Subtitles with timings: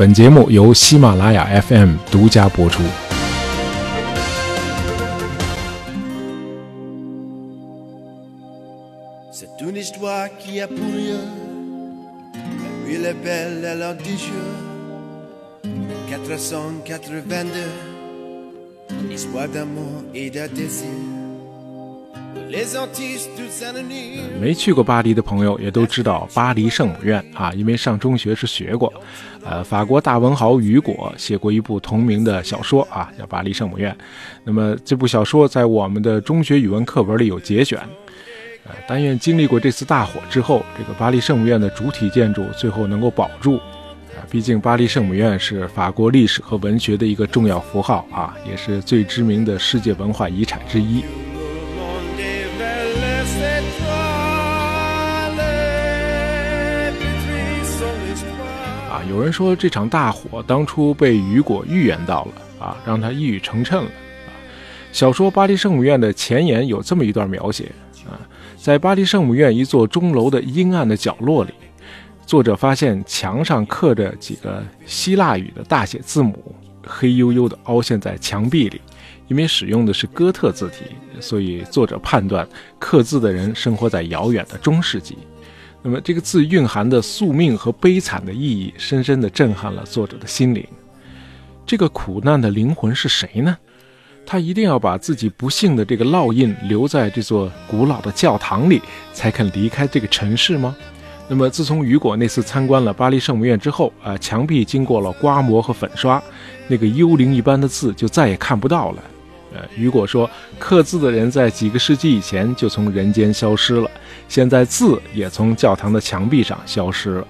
[0.00, 2.82] 本节目由喜马拉雅 FM 独家播出。
[24.40, 28.92] 没去过巴黎的朋友也都知道巴黎圣母院啊，因为上中学是学过。
[29.44, 33.92] 呃，法国大文豪雨果写过一部同名的小说啊，叫《巴黎圣母院》。
[34.44, 37.78] 那么这部小说在我们的中学语文课本里有节选。
[38.64, 43.56] 呃，但愿经历过这次大火之后，这个巴黎圣母院的主体建筑最后能够保住。
[43.56, 51.02] 啊，毕竟巴黎圣母院是法国历史和文学的一个重要符号啊，也是最知名的世界文化遗产之一。
[59.10, 63.90] 有人说这场大火当初被雨果预言到了啊，让他一语成谶了。
[64.92, 67.72] 小说《巴黎圣母院》的前言有这么一段描写
[68.08, 68.14] 啊，
[68.56, 71.52] 在巴黎圣母院一座钟楼的阴暗的角落里，
[72.24, 76.54] 作者发现墙上刻着几个希腊语的大写字母，
[76.86, 78.80] 黑黝黝的凹陷在墙壁里。
[79.26, 80.86] 因为使用的是哥特字体，
[81.20, 82.48] 所以作者判断
[82.80, 85.18] 刻字的人生活在遥远的中世纪。
[85.82, 90.66] 那么，这个字蕴含的宿命和悲惨的意义，深深地震撼了作者的心灵。
[91.64, 93.56] 这个苦难的灵魂是谁呢？
[94.26, 98.82] 他一定要把自己不幸的这个烙印留在这座古老的教堂里，
[99.14, 100.76] 才肯离开这个城市吗？
[101.26, 106.22] 那么，自从雨果那次参观了巴黎圣母院之后，啊，墙壁经过了刮磨和粉刷，
[106.68, 109.02] 那个幽灵一般的字就再也看不到了。
[109.52, 113.90] 呃，雨果说，刻字的人在几个世纪以前就从人间消失了，
[114.28, 117.26] 现在字也从教堂的墙壁上消失了。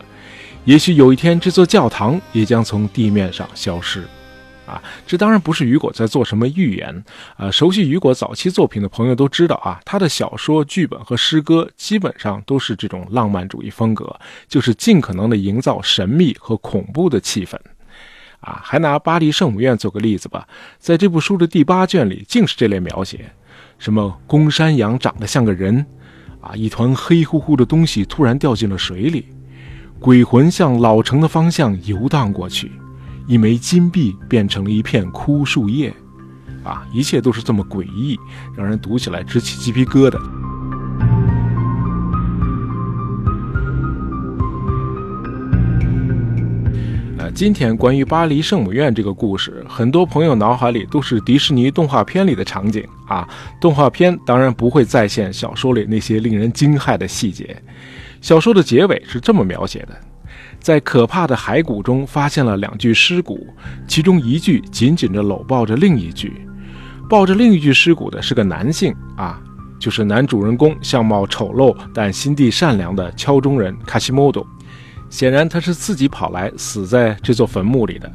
[0.64, 4.04] 也许有一天，这座教堂也将从地面上消失。
[4.66, 7.04] 啊，这当然不是雨果在做什么预言。
[7.38, 14.14] 呃，熟悉雨果早期作品的朋友都知道啊，他的小说、剧本和诗歌基本上都是这种浪漫主义风格，
[14.46, 17.58] 就是尽可能的营造神秘和恐怖的气氛。
[18.40, 20.46] 啊，还拿巴黎圣母院做个例子吧，
[20.78, 23.30] 在这部书的第八卷里，竟是这类描写：
[23.78, 25.84] 什么公山羊长得像个人，
[26.40, 29.26] 啊，一团黑乎乎的东西突然掉进了水里，
[29.98, 32.72] 鬼魂向老城的方向游荡过去，
[33.26, 35.94] 一枚金币变成了一片枯树叶，
[36.64, 38.18] 啊，一切都是这么诡异，
[38.56, 40.18] 让人读起来直起鸡皮疙瘩。
[47.34, 53.26] 今天关于巴黎圣母院这个故事，很多朋友脑海里都是迪士尼动画片里的场景啊。
[53.60, 57.56] 动画片当然不会再现小说里那些令人惊骇的细节。
[58.20, 59.96] 小说的结尾是这么描写的：
[60.58, 63.46] 在可怕的骸骨中发现了两具尸骨，
[63.86, 66.42] 其中一具紧紧地搂抱着另一具，
[67.08, 69.40] 抱着另一具尸骨的是个男性啊，
[69.78, 74.46] 就是男主人公相貌丑陋但心地善良的敲钟人卡西莫多。
[75.10, 78.10] 显然他是自己跑来死在这座坟墓里的，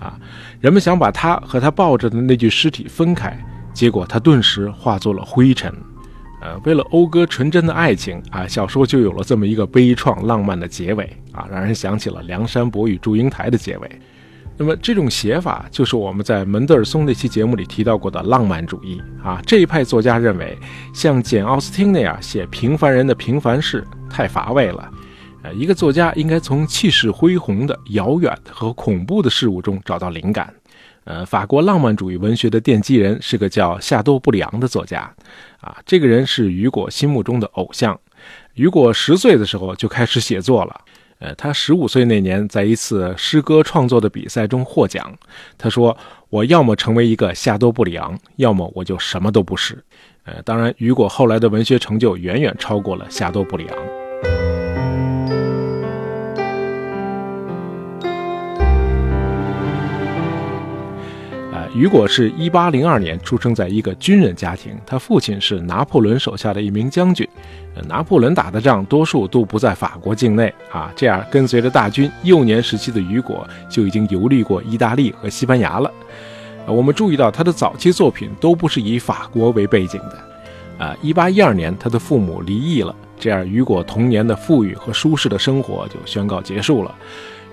[0.00, 0.18] 啊！
[0.60, 3.38] 人们想把他和他抱着的那具尸体分开，
[3.72, 5.72] 结果他顿时化作了灰尘。
[6.40, 14.00] 呃，为了讴歌纯真的爱情啊，小说就有了这么一个悲怆浪漫的结尾啊，让人想起了《梁山伯与祝英台》的结尾。
[14.56, 19.40] 那么这种写法就是我们在门德尔松那期节目里提到过的浪漫主义啊。
[19.46, 20.58] 这一派作家认为，
[20.94, 24.90] 像简·奥斯汀那样写平凡人的平凡事太乏味了。
[25.42, 30.52] 呃，一个作家应该从气势恢宏的、遥远和恐怖的事物中找到灵感。
[31.04, 35.10] 呃，法国浪漫主义文学的奠基人是个叫夏多布里昂的作家，
[35.60, 37.98] 啊，这个人是雨果心目中的偶像。
[38.54, 40.80] 雨果十岁的时候就开始写作了，
[41.20, 45.16] 呃，他十五岁那年在一次诗歌创作的比赛中获奖。
[45.56, 45.96] 他说
[46.28, 49.82] ：“我要么成为一个夏多布里昂，要么我就什么都不是。”
[50.26, 53.97] 呃，当然，雨果后来的文学成就远远超过了夏多布里昂。
[61.78, 67.24] 雨果是一八零二年出生在一个军人家庭，他父亲是拿破仑手下的一名将军。
[67.86, 75.88] 拿破仑打的仗多数都不在法国境内啊，这样跟随着大军，幼年时期的雨果就已经游历过意大利和西班牙了。
[76.66, 80.84] 我们注意到他的早期作品都不是以法国为背景的。
[80.84, 86.92] 啊，一八一二年他的父母离异了，这样雨果童年的富裕和舒适的生活就宣告结束了。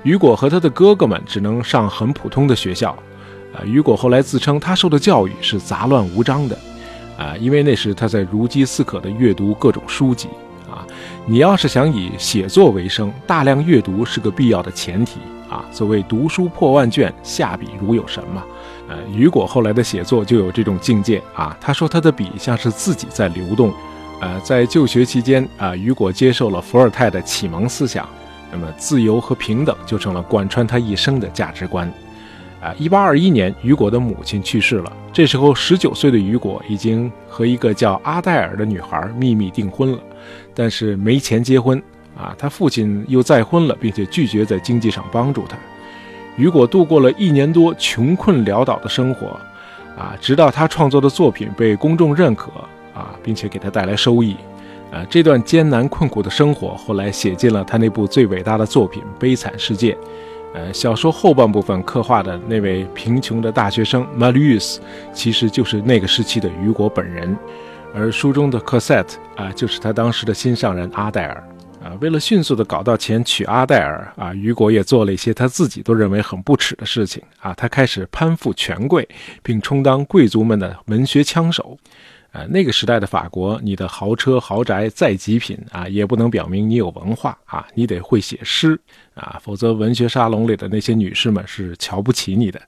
[0.01, 2.97] 雨果和他的哥哥们只能上很普通的学校。
[3.55, 6.59] 啊，雨果后来自称他受的教育是杂乱无章的，
[7.17, 10.27] 啊，因为那时他在如饥似渴地阅读各种书籍。
[10.69, 10.85] 啊，
[11.25, 15.19] 你要是想以写作为生，大量阅读是个必要的前提。
[15.47, 18.43] 啊，所谓读书破万卷，下笔如有神嘛。
[18.89, 21.55] 呃，雨果后来的写作就有这种境界啊。
[21.61, 23.71] 他说他的笔像是自己在流动。
[24.19, 28.09] 呃，在就学期间啊，雨果接受了伏尔泰的启蒙思想，
[28.51, 31.89] 那么自由和平等就成了贯穿他一生的价值观。
[32.65, 34.91] 啊，一八二一年，雨果的母亲去世了。
[35.13, 39.99] 这时候，十九岁的雨果已经和一个叫阿黛尔的女孩秘密订婚了，
[40.55, 41.79] 但是没钱结婚
[42.17, 42.33] 啊。
[42.39, 45.55] 他父亲又再婚了，并且拒绝在经济上帮助他。
[46.37, 49.39] 雨果度过了一年多穷困潦倒的生活，
[49.95, 52.49] 啊，直到他创作的作品被公众认可
[52.95, 54.35] 啊，并且给他带来收益。
[54.91, 59.93] 啊，这段艰难困苦的生活后来写进了他那部最伟大的作品《悲惨世界》。
[60.55, 64.77] 呃，小说后半部分刻画的那位贫穷的大学生 Marius，
[65.11, 67.37] 其实就是那个时期的雨果本人，
[67.93, 71.43] 而书中的 Cosette 啊，就是他当时的心上人阿黛尔。
[71.85, 71.95] 啊。
[72.01, 77.53] 为了迅速的搞到钱娶阿黛尔啊，雨果也做了一些他自己都认为很不耻的事情啊。
[77.53, 79.07] 他开始攀附权贵，
[79.43, 81.77] 并充当贵族们的文学枪手。
[82.31, 88.77] 啊，那个时代的法国，你的豪车豪宅再极品啊，也不能表明你有文化啊，你得会写诗
[89.13, 92.61] 啊，否则文学沙龙里的那些女士们是瞧不起你的。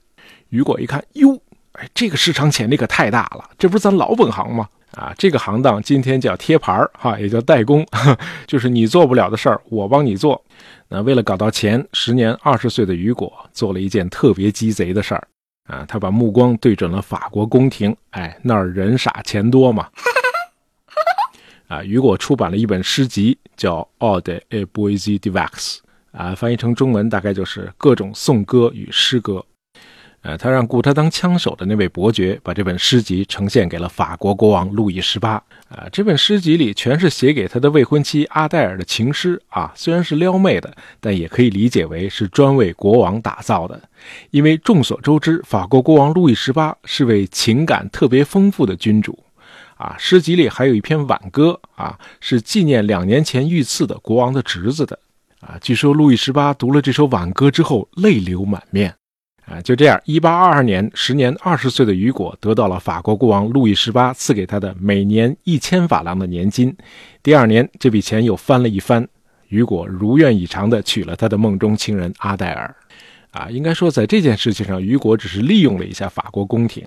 [0.48, 1.38] 雨果一看，哟，
[1.72, 4.66] 哎，这个市场潜力可太大了，这不是咱老本行吗？
[4.92, 7.86] 啊，这个行当今天叫贴牌儿哈，也叫代工，
[8.46, 10.42] 就是你做不了的事儿，我帮你做。
[10.88, 15.28] 那为了搞到钱，时年二十岁的雨果做了一件特别鸡贼的事儿。
[15.68, 19.86] 啊，他把目光对准了法国宫廷，哎，那儿人傻钱多嘛。
[21.66, 23.86] 啊，雨果出版了一本诗集，叫
[24.22, 25.50] 《Ode et Poésie de Wax》，
[26.12, 29.44] 啊，翻译成中文大概就是各种颂歌与诗歌。
[30.28, 35.42] 呃，他让雇他当枪手的那位伯爵把这本诗集呈现给了法国国王路易十八。
[35.70, 40.70] 啊，这本诗集里全是写给他的未婚妻阿黛尔的情诗啊，虽然是撩妹的，
[41.00, 43.80] 但也可以理解为是专为国王打造的。
[44.30, 49.18] 因为众所周知，法国国王路易十八是位情感特别丰富的君主。
[49.76, 54.98] 啊，诗集里还有一篇挽歌啊，是纪念两年前遇刺的国王的侄子的。
[55.40, 58.94] 啊，据说路易十八读了这首挽歌之后，泪流满面。
[59.50, 66.76] 啊，就这样，一八二二年，时年二十岁的雨果得到了法国国王路易十八赐给他的每年一千法郎的年金。
[67.22, 69.08] 第二年，这笔钱又翻了一番，
[69.48, 72.74] 雨果如愿以偿地娶了他的梦中情人阿黛尔。
[73.30, 76.86] 啊，应该说，在这件事情上，雨果只是利用了一下法国宫廷。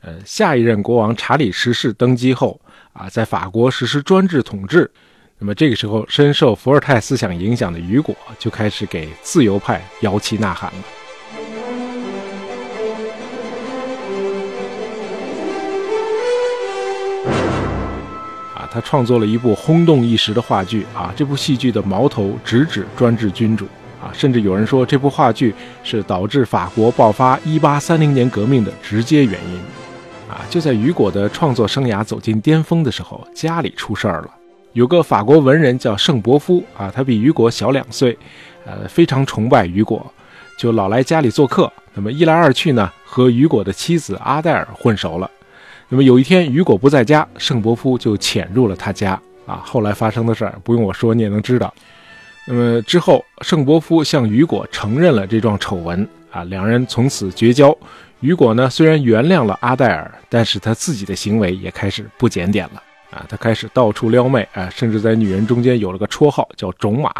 [0.00, 2.58] 呃，下一任国王查理十世登基后，
[2.94, 4.90] 啊，在法国实施专制统治。
[5.38, 10.97] 那么这个时候，深受伏尔泰思想影响的雨果就开始给自由派摇旗呐喊了。
[18.70, 21.12] 他创作了一部轰动一时的话剧啊！
[21.16, 23.66] 这部戏剧的矛头直指专制君主
[24.00, 24.12] 啊！
[24.12, 29.58] 甚至有人说，这部话剧是导致法国爆发1830年革命的直接原因
[30.30, 30.44] 啊！
[30.50, 34.30] 就在雨果的创作生涯走进巅峰的时候，家里出事儿了。
[34.74, 38.16] 有个法国文人叫圣伯夫啊，他比雨果小两岁，
[38.66, 40.06] 呃，非常崇拜雨果，
[40.58, 41.72] 就老来家里做客。
[41.94, 45.28] 那么一来二去呢，和雨果的妻子阿黛尔混熟了。
[45.88, 49.20] 那么有一天，雨果不在家，圣伯夫就潜入了他家。
[49.46, 51.72] 啊，后来发生的事儿不用我说，你也能知道。
[52.46, 56.06] 那么之后，圣伯夫向雨果承认了这桩丑闻。
[56.30, 57.74] 啊，两人从此绝交。
[58.20, 62.82] 雨果呢，虽然原谅了阿黛尔，但是他自己的行为也开始不检点了。
[63.10, 67.10] 啊，他开始到处撩妹，啊，甚至在女人中间有了个绰号叫“种马”。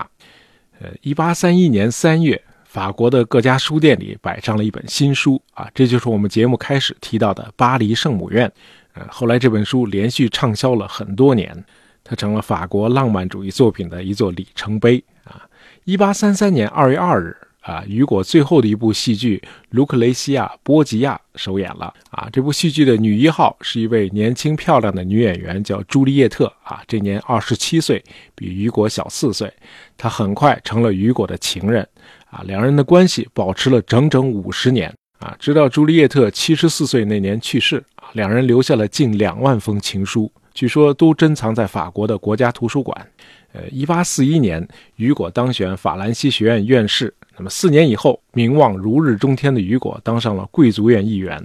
[0.81, 2.39] 呃，一八三一年三月。
[2.69, 8.47] 法国的各家书店里摆上了一本新书啊，这就是我们节目开始提到的《巴黎圣母院》。
[8.93, 11.65] 呃，后来这本书连续畅销了很多年，
[12.05, 15.49] 它成了法国浪漫主义作品的一座里程碑啊。
[15.85, 17.35] 一八三三年二月二日。
[17.63, 19.37] 啊，雨果最后的一部戏剧
[19.71, 21.93] 《卢克雷西亚·波吉亚》首演了。
[22.11, 26.51] 啊，这部戏剧的女一号是一位年轻漂亮的女演员，叫朱丽叶特。
[26.63, 28.03] 啊，这年二十七岁，
[28.35, 29.53] 比雨果小四岁。
[29.99, 31.87] 她很快成了雨果的情人。
[32.31, 34.93] 啊，两人的关系保持了整整五十年。
[35.19, 37.83] 啊，直到朱丽叶特七十四岁那年去世。
[37.97, 43.07] 啊，两人留下了近两万封情书，据说都珍藏在法国的国家图书馆。
[43.53, 44.67] 呃，一八四一年，
[44.97, 47.13] 雨果当选法兰西学院院士。
[47.37, 51.45] 那么四年以后，名望如日中天的雨果当上了贵族院议员。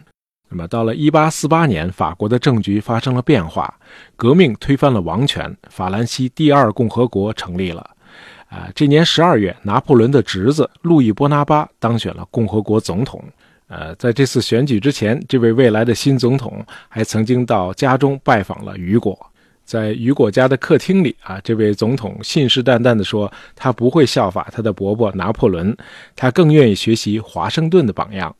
[0.50, 3.74] 那么到了一八四八年，法国的政局发生了变化，
[4.16, 7.90] 革命推翻了王权，法兰西第二共和国成立了。
[8.53, 13.19] 啊，这年十二月，拿破仑的侄子路易波拿巴当选了共和国总统。
[13.67, 19.17] 呃，在这次选举之前，这位未来的新总统还曾经到家中拜访了雨果。
[19.65, 25.75] 在雨果家的客厅里啊，这位总统信誓旦旦地说，他不会效法他的伯伯拿破仑，
[26.15, 28.36] 他更愿意学习华盛顿的榜样。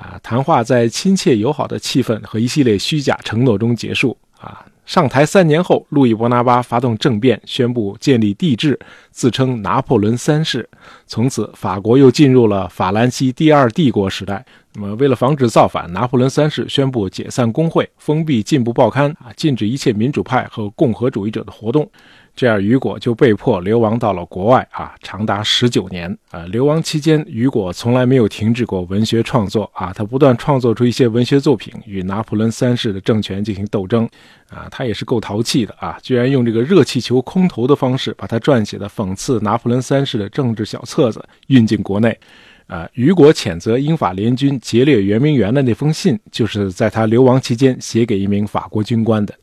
[0.00, 4.16] 啊，谈话在亲切友好的气氛和一系列虚假承诺中结束。
[4.40, 8.80] 啊，上台三年后，路易·伯拿巴发动政变，宣布建立帝制，
[9.10, 10.66] 自称拿破仑三世。
[11.06, 14.42] 从此，法国又进入了法兰西第二帝国时代。
[14.72, 21.86] 那么，为了防止造反，拿破仑三世宣布解散工会，封闭进步报刊，啊，禁止一切民主派和共和主义者的活动。
[22.34, 26.44] 这样，雨果就被迫流亡到了国外啊，长达十九年啊。
[26.46, 34.08] 流亡期间，雨果从来没有停止过文学创作啊，他不断创作出一些文学作品，与拿破仑三世的政权进行斗争
[34.48, 34.66] 啊。
[34.70, 42.18] 他也是够淘气的啊，居然用这个热气球空投的方式，把他撰写的讽刺拿破仑三世的政治小册子运进国内。
[42.66, 49.34] 啊，雨果谴责英法联军劫掠圆明园的那封信，就是在他流亡期间写给一名法国军官的。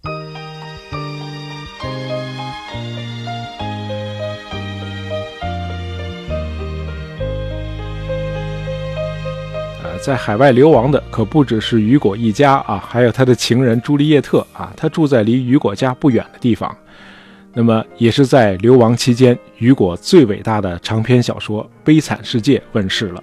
[10.07, 14.71] 在海外流亡的可不只是雨果一家啊，还有他的情人朱丽叶特啊。
[14.77, 16.73] 他住在离雨果家不远的地方。
[17.53, 23.21] 那么，也是在流亡期间，雨果最伟大的长篇小说《悲惨世界》问世了。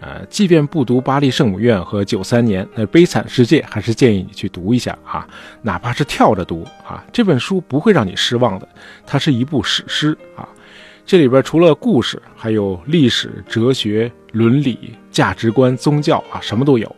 [0.00, 5.28] 呃，即便不读《巴黎圣母院》和《九三年》，那《悲惨世界》还是建议你去读一下啊，
[5.60, 8.66] 哪怕是跳着读啊，这本书不会让你失望的。
[9.06, 10.48] 它是一部史诗啊。
[11.04, 16.96] 这里边除了故事，还有历史、哲学、伦理、价值观、宗教啊，什么都有。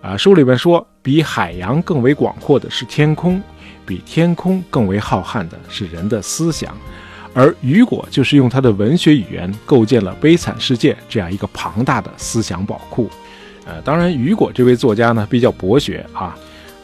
[0.00, 3.40] 啊，书里边说，比海洋更为广阔的是天空，
[3.84, 6.76] 比天空更为浩瀚的是人的思想。
[7.34, 13.10] 而雨果就是用他的文学语言构建了《悲惨世界》这样一个庞大的思想宝库。
[13.66, 16.36] 呃，当然，雨果这位作家呢比较博学啊。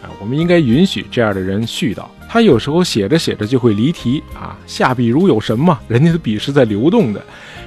[0.03, 2.05] 啊，我们应该允许这样的人絮叨。
[2.33, 4.57] 他有时候写着写着就会离题啊。
[4.67, 7.23] 下笔如有神嘛，人家的笔是在流动的。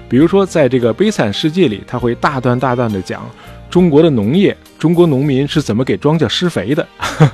[0.09, 3.23] 比如说，在这个悲惨世界里，他会大段大段的讲
[3.69, 6.87] 中国的农业，中国农民是怎么给庄稼施肥的。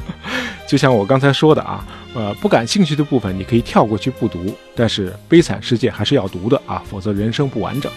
[0.67, 7.89] 就像我刚才说的啊，呃，不感兴趣的部分你可以跳过去不读，但是悲惨世界还是要读的啊，否则人生不完整。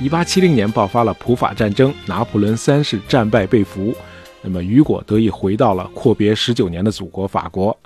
[0.00, 3.92] 一八七零年爆发了普法战争，拿破仑三世战败被俘，
[4.42, 7.76] 那么雨果得以回到了阔别十九年的祖国法国。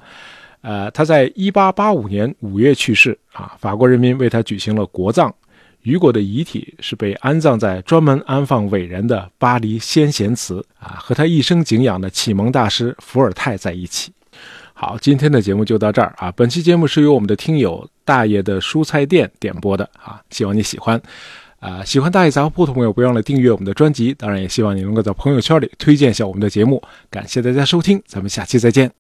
[0.61, 5.35] 呃，他在一八八五年五月去世啊，法国人民为他举行了国葬。
[5.85, 14.13] 雨果的遗体是被安葬在专门安放伟人的巴黎先贤祠啊，和他一生敬仰的启蒙大师伏尔泰在一起。
[14.75, 16.31] 好，今天的节目就到这儿啊。
[16.37, 21.01] 本期节目是由我们的听友大爷的蔬菜店点播的啊，希望你喜欢。
[21.63, 24.13] 啊，喜欢大爷杂货铺的朋友，不要忘了订阅我们的专辑。
[24.13, 26.83] 当然，也希望你能够在朋友圈里推荐一下我们的节目。
[27.09, 28.91] 感谢大家收听，咱们下期再见。